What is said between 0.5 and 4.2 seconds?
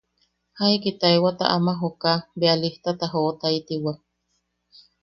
Jaiki taewata ama jokaa bea listata jootaitiwak.